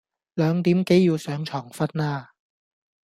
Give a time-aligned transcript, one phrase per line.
[0.33, 2.31] 兩點幾要上床瞓啦